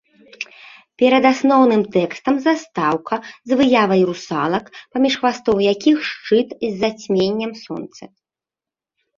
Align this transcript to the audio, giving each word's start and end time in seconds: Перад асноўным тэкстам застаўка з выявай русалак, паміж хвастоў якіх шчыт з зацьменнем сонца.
Перад 1.01 1.23
асноўным 1.31 1.83
тэкстам 1.95 2.35
застаўка 2.45 3.15
з 3.51 3.59
выявай 3.59 4.01
русалак, 4.09 4.65
паміж 4.97 5.13
хвастоў 5.21 5.57
якіх 5.73 5.97
шчыт 6.11 6.49
з 6.69 6.73
зацьменнем 6.81 7.51
сонца. 7.65 8.03